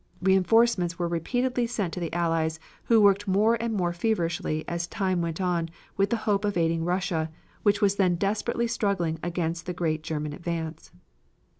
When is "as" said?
4.67-4.87